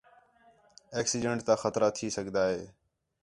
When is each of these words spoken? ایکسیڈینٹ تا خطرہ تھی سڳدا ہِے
ایکسیڈینٹ 0.97 1.39
تا 1.47 1.53
خطرہ 1.63 1.89
تھی 1.97 2.07
سڳدا 2.15 2.43
ہِے 2.51 2.61